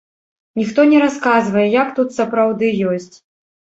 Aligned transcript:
Ніхто 0.61 0.85
не 0.93 1.01
расказвае, 1.03 1.67
як 1.81 1.87
тут 1.99 2.17
сапраўды 2.19 2.73
ёсць. 2.97 3.15